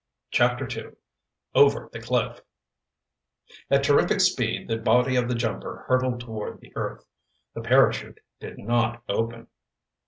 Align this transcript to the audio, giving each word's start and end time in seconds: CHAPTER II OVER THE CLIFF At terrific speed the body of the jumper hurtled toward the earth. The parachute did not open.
CHAPTER 0.31 0.67
II 0.67 0.93
OVER 1.53 1.87
THE 1.93 1.99
CLIFF 1.99 2.41
At 3.69 3.83
terrific 3.83 4.19
speed 4.19 4.67
the 4.67 4.77
body 4.77 5.15
of 5.15 5.27
the 5.29 5.35
jumper 5.35 5.85
hurtled 5.87 6.19
toward 6.21 6.59
the 6.59 6.75
earth. 6.75 7.05
The 7.53 7.61
parachute 7.61 8.19
did 8.39 8.57
not 8.57 9.03
open. 9.07 9.45